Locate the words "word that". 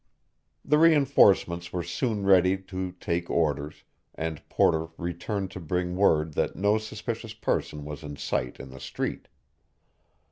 5.95-6.55